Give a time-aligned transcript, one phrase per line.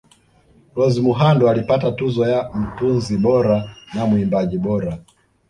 [0.75, 4.97] Rose Muhando alipata tuzo ya mtunzi bora na muimbaji bora